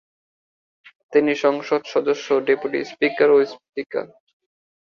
তিনি 1.13 1.31
ছিলেন 1.31 1.41
সংসদ 1.43 1.81
সদস্য, 1.93 2.27
ডেপুটি 2.47 2.79
স্পীকার 2.91 3.29
ও 3.31 3.37
স্পীকার। 3.53 4.05